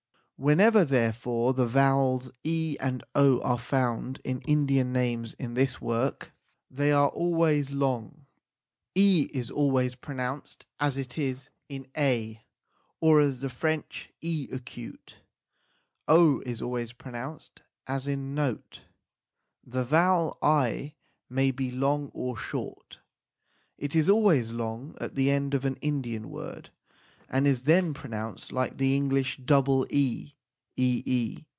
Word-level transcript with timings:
Whenever, 0.37 0.83
therefore, 0.85 1.53
the 1.53 1.67
vowels 1.67 2.31
e 2.43 2.75
and 2.79 3.03
o 3.13 3.39
are 3.41 3.59
found 3.59 4.19
in 4.23 4.41
Indian 4.47 4.91
names 4.91 5.35
in 5.35 5.53
this 5.53 5.79
work, 5.79 6.33
they 6.71 6.89
xxxii 6.89 6.95
THE 6.95 6.95
SIKH 6.95 6.95
RELIGION 6.95 6.95
are 6.95 7.09
always 7.09 7.71
long. 7.71 8.25
E 8.95 9.29
is 9.35 9.51
always 9.51 9.93
pronounced 9.93 10.65
as 10.79 10.97
it 10.97 11.19
is 11.19 11.51
in 11.69 11.85
eh 11.93 12.37
or 12.99 13.21
as 13.21 13.41
the 13.41 13.51
French 13.51 14.09
4. 14.19 14.47
is 16.43 16.61
always 16.63 16.93
pronounced 16.93 17.61
as 17.85 18.07
in 18.07 18.33
note. 18.33 18.85
The 19.63 19.83
vowel 19.85 20.39
i 20.41 20.95
may 21.29 21.51
be 21.51 21.69
long 21.69 22.09
or 22.15 22.35
short. 22.35 22.97
It 23.77 23.95
is 23.95 24.09
always 24.09 24.49
long 24.49 24.95
at 24.99 25.13
the 25.13 25.29
end 25.29 25.53
of 25.53 25.65
an 25.65 25.75
Indian 25.81 26.31
word, 26.31 26.71
and 27.33 27.47
is 27.47 27.61
then 27.61 27.93
pronounced 27.93 28.51
like 28.51 28.75
the 28.75 28.93
English 28.93 29.37
double 29.37 29.87
e 29.89 30.33
ee 30.75 31.45